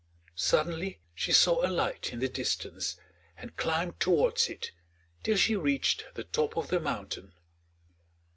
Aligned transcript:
Suddenly 0.33 0.99
she 1.13 1.31
saw 1.31 1.63
a 1.63 1.69
light 1.69 2.11
in 2.11 2.17
the 2.17 2.27
distance, 2.27 2.97
and 3.37 3.55
climbed 3.55 3.99
towards 3.99 4.49
it, 4.49 4.71
till 5.21 5.37
she 5.37 5.55
reached 5.55 6.05
the 6.15 6.23
top 6.23 6.57
of 6.57 6.69
the 6.69 6.79
mountain. 6.79 7.33